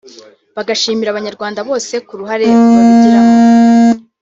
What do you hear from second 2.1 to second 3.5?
ruhare babigiramo